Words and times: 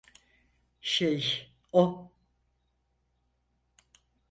Şey, 0.81 1.51
o… 1.71 2.11